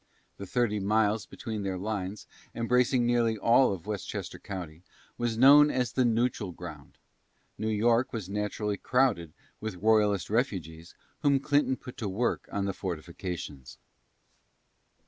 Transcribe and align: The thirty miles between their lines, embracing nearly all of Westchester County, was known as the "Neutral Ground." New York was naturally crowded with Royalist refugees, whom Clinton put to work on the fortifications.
The 0.37 0.47
thirty 0.47 0.79
miles 0.79 1.27
between 1.27 1.61
their 1.61 1.77
lines, 1.77 2.25
embracing 2.55 3.05
nearly 3.05 3.37
all 3.37 3.71
of 3.71 3.85
Westchester 3.85 4.39
County, 4.39 4.81
was 5.15 5.37
known 5.37 5.69
as 5.69 5.91
the 5.93 6.03
"Neutral 6.03 6.51
Ground." 6.53 6.97
New 7.55 7.69
York 7.69 8.11
was 8.11 8.27
naturally 8.27 8.77
crowded 8.77 9.31
with 9.59 9.75
Royalist 9.75 10.27
refugees, 10.31 10.95
whom 11.19 11.39
Clinton 11.39 11.75
put 11.77 11.97
to 11.97 12.09
work 12.09 12.49
on 12.51 12.65
the 12.65 12.73
fortifications. 12.73 13.77